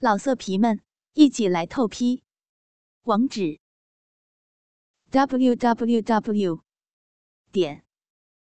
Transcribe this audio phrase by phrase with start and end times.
[0.00, 0.80] 老色皮们，
[1.14, 2.22] 一起来透批！
[3.02, 3.58] 网址
[5.10, 6.62] ：w w w
[7.50, 7.84] 点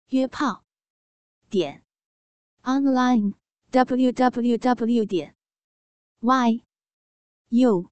[0.07, 0.63] 约炮
[1.49, 1.83] 点
[2.61, 3.33] online
[3.71, 5.35] w w w 点
[6.21, 6.63] y
[7.49, 7.91] u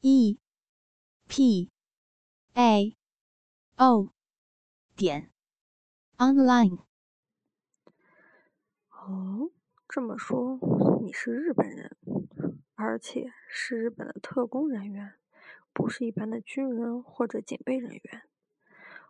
[0.00, 0.38] e
[1.28, 1.70] p
[2.54, 2.96] a
[3.76, 4.14] o
[4.96, 5.30] 点
[6.16, 6.78] online。
[8.88, 9.52] 哦，
[9.86, 10.58] 这么说
[11.02, 11.98] 你是日本人？
[12.74, 15.14] 而且是日本的特工人员，
[15.72, 18.22] 不是一般的军人或者警备人员。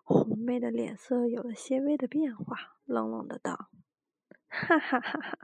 [0.05, 3.71] 红妹的脸色有了些微的变化，冷冷的道
[4.49, 5.39] ：“哈哈哈哈！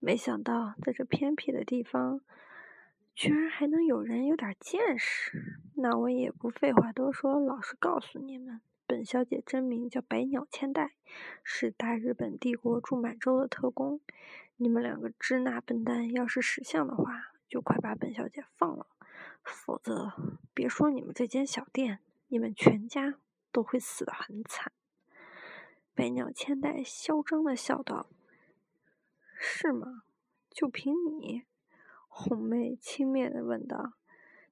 [0.00, 2.22] 没想到在这偏僻的地方，
[3.14, 5.60] 居然还能有人有点见识。
[5.76, 10.94] 那我也不废话多说，老实告诉你们，本小姐真名叫百鸟千代，
[11.42, 14.00] 是大日本帝国驻满洲的特工。
[14.56, 18.88] 你们两个支那笨蛋，要是识相的话。”就快把本小姐放了，
[19.44, 20.12] 否则
[20.52, 23.20] 别说你们这间小店，你们全家
[23.52, 24.72] 都会死得很惨。
[25.94, 28.08] 百鸟千代嚣张的笑道
[29.38, 30.02] ：“是吗？
[30.50, 31.44] 就凭你？”
[32.10, 33.92] 红妹轻蔑的问道：“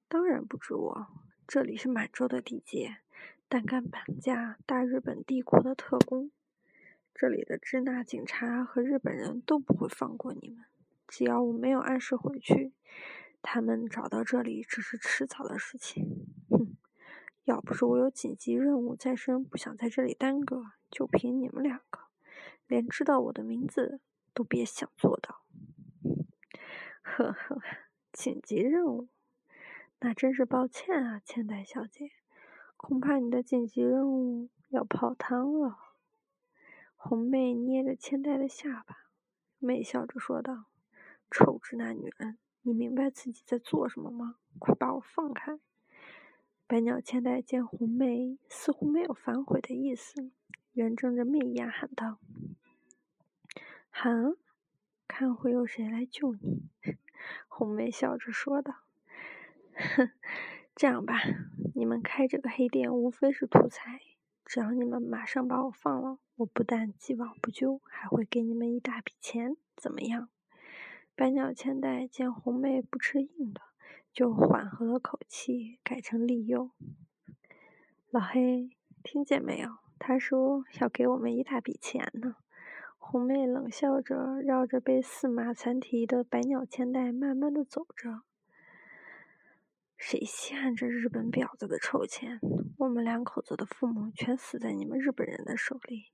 [0.07, 1.09] 当然不止我，
[1.49, 2.99] 这里是满洲的地界，
[3.49, 6.31] 胆敢绑架大日本帝国的特工，
[7.13, 10.65] 这里的支那警察和日本人都不会放过你们。”
[11.13, 12.73] 只要我没有按时回去，
[13.43, 16.27] 他们找到这里只是迟早的事情。
[16.49, 16.75] 哼，
[17.45, 21.99] 要不是我有紧急任务在身，不想在这里耽搁，就凭你们两个，
[22.67, 24.01] 连知道我的名字
[24.33, 25.43] 都别想做到。
[27.03, 27.61] 呵呵，
[28.11, 29.09] 紧急任务，
[30.01, 32.13] 那真是抱歉啊，千代小姐，
[32.79, 35.77] 恐怕你的紧急任务要泡汤了。
[36.97, 39.09] 红妹捏着千代的下巴，
[39.59, 40.72] 媚笑着说道。
[41.33, 44.37] 臭直男女人，你明白自己在做什么吗？
[44.59, 45.59] 快把我放开！
[46.67, 50.31] 百鸟千代见红妹似乎没有反悔的意思，
[50.75, 52.19] 圆睁着媚眼喊道
[53.89, 54.37] ：“喊，
[55.09, 56.69] 看会有谁来救你？”
[57.49, 58.75] 红妹笑着说道
[59.97, 60.11] ：“哼，
[60.77, 61.19] 这样吧，
[61.75, 64.03] 你们开这个黑店无非是图财，
[64.45, 70.29] 只要你们马上把我放了，我不但既往不咎，还会给你们一大笔钱，怎么样？”
[71.23, 73.61] 百鸟千代见红妹不吃硬的，
[74.13, 76.73] 就缓和了口气，改成利诱
[78.11, 78.71] ：“老黑，
[79.05, 79.69] 听见没有？
[80.01, 82.35] 他说要给我们一大笔钱呢。”
[82.99, 88.23] 红妹冷笑着，绕着被四马残蹄的百鸟千代慢慢的走着。
[89.97, 92.41] 谁稀罕这日本婊子的臭钱？
[92.79, 96.07] 我们两口子的父母全死在你们日本人的手里。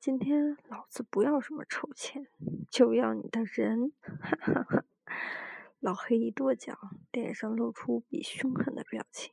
[0.00, 2.28] 今天老子不要什么臭钱，
[2.70, 3.92] 就要你的人！
[4.00, 4.84] 哈哈哈！
[5.80, 6.78] 老黑一跺脚，
[7.10, 9.32] 脸上露出比凶狠的表情。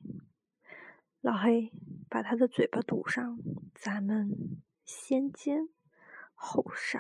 [1.21, 1.71] 老黑，
[2.09, 3.37] 把他的嘴巴堵上，
[3.75, 5.69] 咱们先奸
[6.33, 6.99] 后杀，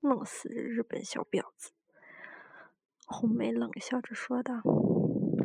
[0.00, 1.72] 弄死这日本小婊子！
[3.06, 4.62] 红梅冷笑着说道：“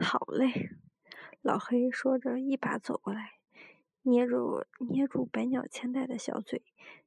[0.01, 0.69] 好嘞。”
[1.43, 3.33] 老黑说着，一把走过来。
[4.03, 6.63] 捏住捏住百鸟千代的小嘴，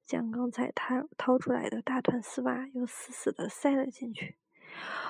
[0.06, 4.36] 将刚才他掏出来的大团丝袜又死死的塞了进去。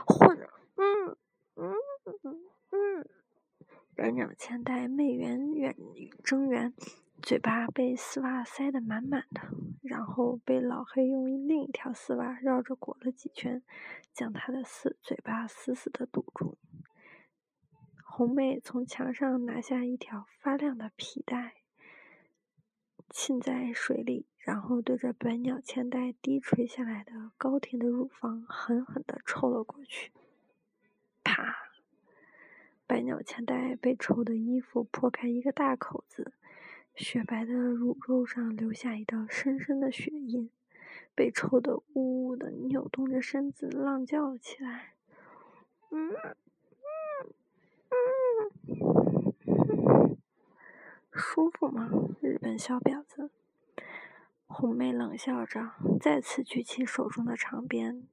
[0.06, 0.38] 混，
[0.76, 1.16] 嗯
[1.56, 1.74] 嗯
[2.04, 2.40] 嗯
[2.70, 3.08] 嗯。
[3.96, 5.76] 百鸟千代媚圆圆
[6.22, 6.74] 睁圆，
[7.22, 9.40] 嘴巴被丝袜塞得满满的，
[9.82, 13.62] 然后被老黑用另一条丝袜绕着裹了几圈，
[14.12, 16.58] 将他的死嘴巴死死的堵住。
[18.04, 21.54] 红妹从墙上拿下一条发亮的皮带。
[23.10, 30.12] 浸在水里，然后对着百鸟千代低垂下来的高挺的乳房狠狠地抽了过去。
[31.22, 31.56] 啪！
[32.86, 36.34] 百鸟千代被抽的衣服破开一个大口子，
[36.94, 40.50] 雪白的乳肉上留下一道深深的血印，
[41.14, 44.92] 被抽的呜呜的扭动着身子，浪叫了起来。
[45.90, 46.12] 嗯
[47.88, 47.96] 嗯
[49.48, 50.18] 嗯，
[51.10, 51.88] 舒服吗？
[52.20, 53.30] 日本小婊子，
[54.56, 58.04] 红妹冷笑着，再次举起手中的长鞭，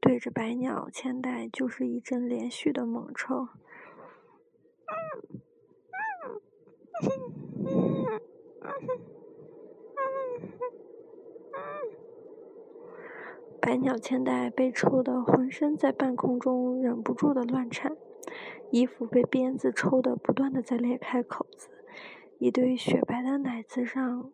[0.00, 3.48] 对着百鸟千代就是一阵连续的猛抽。
[13.58, 17.96] 百鸟千代被抽得浑身在半空中忍不住的乱颤，
[18.70, 21.70] 衣服被鞭子抽得不断的在裂开口子。
[22.38, 24.30] 一堆雪白的奶子上。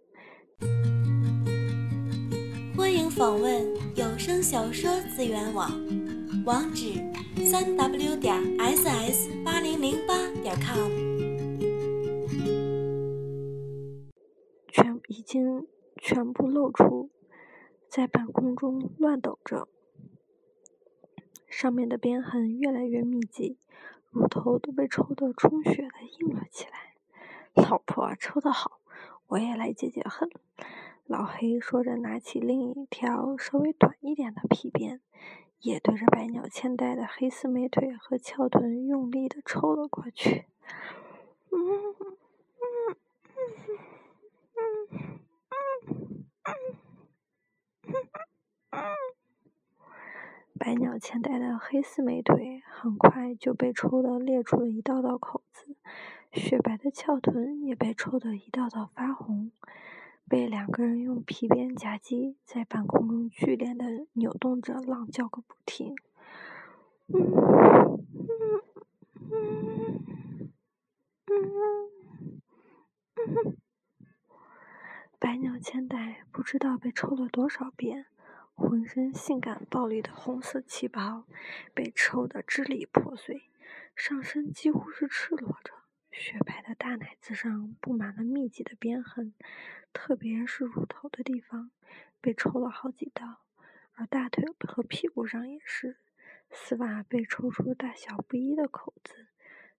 [3.18, 5.72] 访问有声小说资源网。
[6.46, 7.02] 网址：
[7.44, 10.88] 三 w 点 ss 八零零八点 com。
[14.68, 15.66] 全已经
[15.96, 17.10] 全部露出，
[17.88, 19.66] 在半空中乱抖着，
[21.48, 23.58] 上面的边痕越来越密集，
[24.10, 26.94] 乳头都被抽得充血的硬了起来。
[27.64, 28.78] 老婆抽得好，
[29.26, 30.30] 我也来解解恨。
[31.08, 35.00] 老黑说着，拿起另一条稍微短一点的皮鞭。
[35.60, 40.44] 也对着百鸟千代的黑丝美腿和翘臀用力的抽了过去。
[50.56, 55.74] 百鸟千代的黑丝美腿很快就被抽的裂出了一道道口子，
[56.32, 59.50] 雪白的翘臀也被抽得一道道发红。
[60.28, 65.96] 被两个人用皮鞭夹击，在半空中剧烈的扭动着，浪叫个不停。
[67.06, 67.16] 嗯
[69.16, 69.42] 嗯
[71.26, 71.42] 嗯
[73.16, 73.56] 嗯
[75.18, 78.06] 百鸟千代不知道被抽了多少遍，
[78.54, 81.24] 浑身性感暴力的红色旗袍
[81.74, 83.44] 被抽得支离破碎，
[83.96, 85.72] 上身几乎是赤裸着，
[86.18, 89.32] 雪白的大奶子上布满了密集的鞭痕。
[89.92, 91.70] 特别是乳头的地方
[92.20, 93.44] 被抽了好几刀，
[93.92, 95.96] 而大腿和屁股上也是，
[96.50, 99.28] 丝袜被抽出大小不一的口子，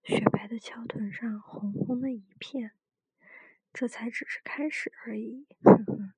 [0.02, 2.72] 雪白的翘臀上红红的一片。
[3.74, 6.12] 这才只是开始而已， 哼哼，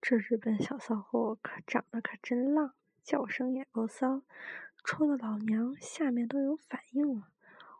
[0.00, 4.22] 这日本小骚货可长得可真浪，叫声也够骚，
[4.86, 7.28] 抽的老娘下面都有反应了。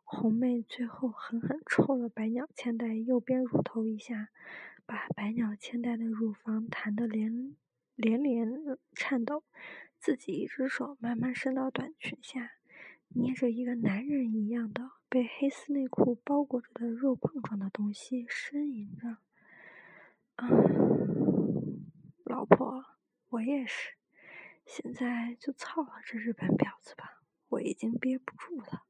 [0.09, 4.31] 红妹最后狠狠抽了百鸟千代右边乳头一下。
[4.89, 7.57] 把百鸟千代的乳房弹得连
[7.97, 9.43] 连连颤抖，
[9.99, 12.53] 自己一只手慢慢伸到短裙下，
[13.09, 19.17] 捏着一个男人一样的被黑丝内裤包裹着的肉棒状的东西，呻吟着
[20.37, 20.49] ：“啊，
[22.25, 22.85] 老婆，
[23.31, 23.97] 我也是，
[24.65, 28.85] 现在就操了这日本婊子吧，我已经憋不住了。”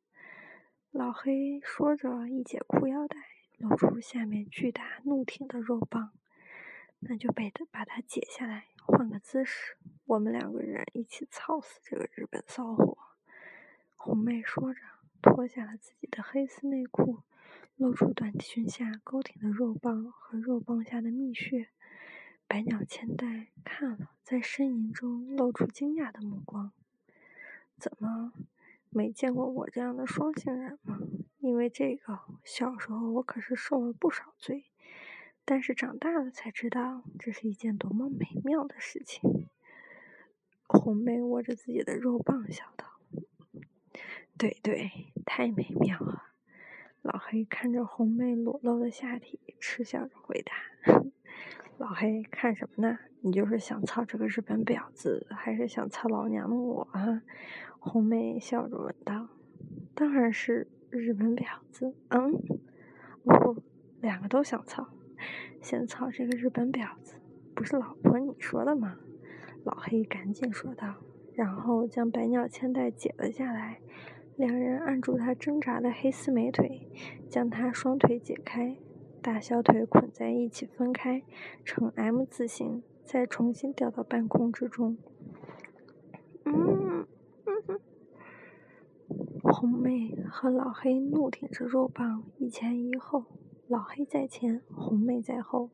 [0.96, 3.18] 老黑说着，一解裤腰带。
[3.58, 6.12] 露出下面巨大怒挺的肉棒，
[7.00, 9.76] 那就被他把它解下来，换个姿势，
[10.06, 12.96] 我们两个人一起操死这个日本骚货。
[13.94, 14.80] 红妹说着，
[15.20, 17.22] 脱下了自己的黑丝内裤，
[17.76, 21.68] 露出短裙下高挺的肉棒和肉棒下的蜜穴。
[22.46, 26.72] 百鸟千代看了，在呻吟中露出惊讶的目光
[27.78, 28.32] ：“怎么？”
[28.90, 30.98] 没见过我这样的双性人吗？
[31.38, 34.64] 因为这个，小时候我可是受了不少罪，
[35.44, 39.48] 但是长大了才知道，这是一件多么美妙的事情。
[40.66, 42.86] 红妹握着自己的肉棒，笑道
[44.36, 44.90] ：“对对，
[45.24, 46.24] 太美妙了。”
[47.02, 50.54] 老黑看着红妹裸露的下体，嗤笑着回答
[51.78, 52.98] ：“老黑，看什么呢？
[53.26, 57.22] 你就是想操这个日本婊子，还是想操老娘的我啊？”
[57.80, 59.26] 红妹笑着问道
[59.96, 62.32] ：“当然是日本婊子，嗯，
[63.24, 63.62] 不不，
[64.00, 64.86] 两个都想操。
[65.60, 67.16] 先操这个日本婊子，
[67.52, 68.96] 不是老婆你说的吗？”
[69.66, 70.94] 老黑赶紧说道，
[71.34, 73.80] 然后将百鸟千代解了下来，
[74.36, 76.88] 两人按住他挣扎的黑丝美腿，
[77.28, 78.76] 将他双腿解开，
[79.20, 81.24] 大小腿捆在一起分开，
[81.64, 84.98] 呈 M 字形，再重新掉到半空之中。
[86.44, 87.06] 嗯。
[89.42, 93.24] 红妹和老黑怒挺着肉棒，一前一后，
[93.68, 95.70] 老黑在前，红妹在后，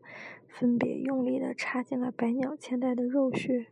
[0.46, 3.66] 分别用力的插进了百鸟千代的肉穴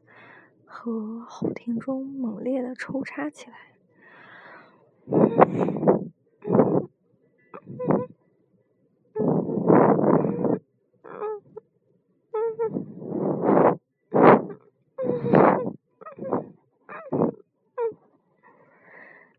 [0.64, 3.56] 和后庭中，猛烈的抽插起来。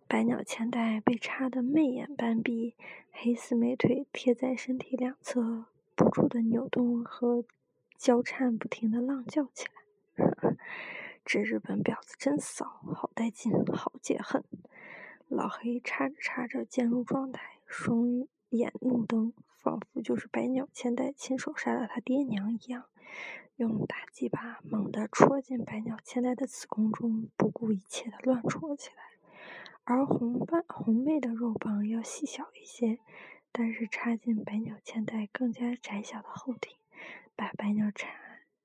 [0.08, 2.74] 百鸟千代被插得媚眼半闭，
[3.12, 7.44] 黑丝美腿贴在身体两侧，不住的扭动和
[7.98, 10.56] 交颤不停的浪叫起来。
[11.26, 14.42] 这日本婊子真骚，好带劲，好解恨。
[15.28, 22.86] 老黑插着插着渐入状态，双眼怒瞪，仿佛就是百鸟千代亲手杀了他爹娘一样，
[23.58, 29.11] 用大鸡巴猛地戳进百鸟千代的子宫中，不顾一切的乱戳起来。
[29.94, 32.98] 而红棒红妹的肉棒要细小一些，
[33.52, 36.78] 但是插进百鸟千代更加窄小的后庭，
[37.36, 38.08] 把百鸟插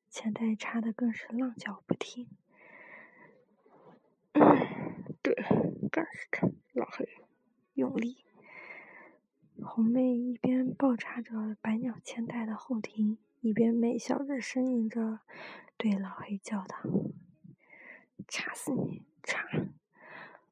[0.08, 2.28] 千代插的更是浪叫不停。
[5.20, 5.34] 对，
[5.90, 6.46] 干死他！
[6.74, 7.08] 老黑，
[7.74, 8.24] 用力！
[9.60, 15.18] 红妹一边抱插着百鸟千代的后庭，一边媚笑着呻吟着，
[15.76, 16.76] 对老黑叫道
[18.28, 19.44] ：“插死你，插！”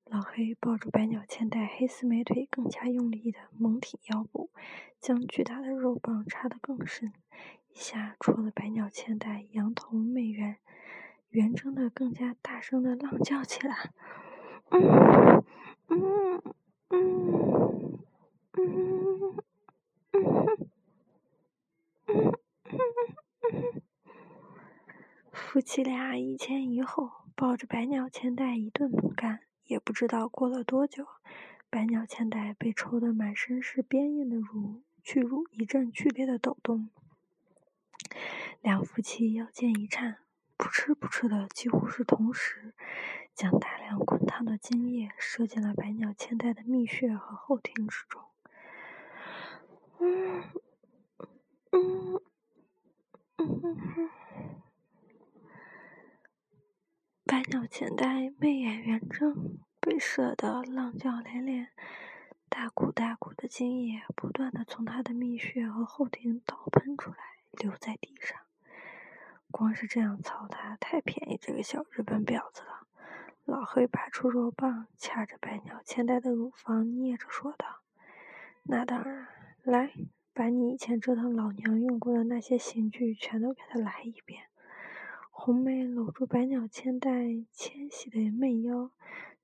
[0.07, 4.51] 老黑抱住百鸟千代黑丝美腿，更加用力的猛挺腰部，
[5.01, 7.13] 将巨大的肉棒插得更深，
[7.69, 10.59] 一下戳了百鸟千代羊头媚圆，
[11.31, 13.91] 圆睁的更加大声的浪叫起来
[14.71, 15.43] ：“嗯
[15.89, 16.43] 嗯
[16.91, 17.99] 嗯
[18.53, 19.37] 嗯嗯
[20.13, 20.57] 嗯嗯
[23.53, 23.83] 嗯！”
[25.33, 29.41] 夫妻俩一前一后，抱着百鸟千代一顿猛干。
[29.67, 31.07] 也不知道过了多久，
[31.71, 36.91] 百鸟千代被抽得满身是鞭印的乳巨乳一阵剧烈的抖动，
[38.61, 40.19] 两夫妻腰间一颤，
[40.57, 42.75] 扑哧扑哧的几乎是同时，
[43.35, 48.23] 将大量滚烫的精液射进了百鸟千代的蜜穴和后庭之中。
[50.01, 50.45] 嗯
[51.73, 52.21] 嗯，
[57.77, 59.59] 千代媚眼圆睁。
[59.81, 61.71] 被射得浪叫连连，
[62.49, 67.17] 大股大股的精液不断的从他的蜜穴和后庭倒喷出来，
[67.51, 68.39] 流在地上。
[69.51, 72.87] 光是这样操他，太便宜这个小日本婊子了。
[73.45, 77.81] 老黑拔出肉棒，掐着百鸟千代的乳房，捏着说道
[78.63, 79.27] ：“那当然，
[79.65, 79.93] 来，
[80.33, 84.45] 把你以前折腾老娘用过的那些刑具全都给他来一遍。”
[85.37, 87.11] 红梅搂住百鸟千代
[87.51, 88.93] 纤细的媚腰。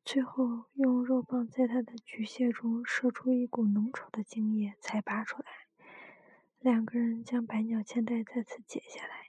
[0.03, 5.47] 最后用肉棒在她的菊穴中射出一股浓稠的精液，才拔出来。
[6.61, 9.27] 两个人将百鸟千代再次解下来，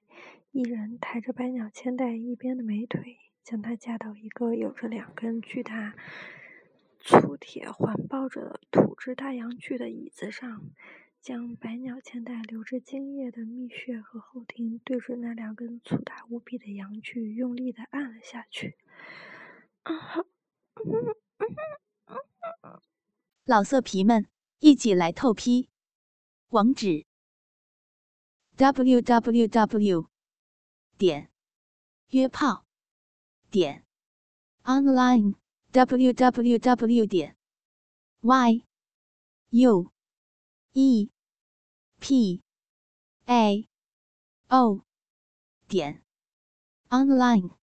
[0.51, 5.95] 一人抬着百鸟千代一边的美腿，将她架到一个有着两根巨大
[6.99, 10.61] 粗铁环抱着土质大阳具的椅子上，
[11.21, 18.75] 将百鸟千代流着精液的蜜穴和后庭对准那两根粗大无比的阳具，用力的按了下去。
[23.45, 24.27] 老色皮们，
[24.59, 25.69] 一起来透批！
[26.47, 27.05] 网址
[28.55, 30.09] ：w w w
[30.97, 31.29] 点
[32.09, 32.65] 约炮
[33.51, 33.85] 点
[34.63, 35.35] online
[35.71, 37.37] w w w 点
[38.21, 38.65] y
[39.51, 39.90] u
[40.73, 41.09] e
[41.99, 42.41] p
[43.27, 43.67] a
[44.49, 44.83] o
[45.67, 46.01] 点
[46.89, 47.60] online。